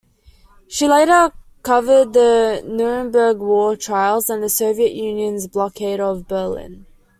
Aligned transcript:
She 0.67 0.87
later 0.87 1.31
covered 1.61 2.13
the 2.13 2.63
Nuremberg 2.65 3.37
war 3.37 3.75
trials 3.75 4.31
and 4.31 4.41
the 4.41 4.49
Soviet 4.49 4.93
Union's 4.93 5.45
blockade 5.45 5.99
of 5.99 6.27
Berlin. 6.27 6.87